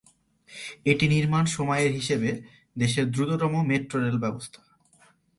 [0.85, 2.29] এটি নির্মাণ সময়ের হিসাবে
[2.75, 4.59] দেশের দ্রুততম মেট্রো রেল ব্যবস্থা।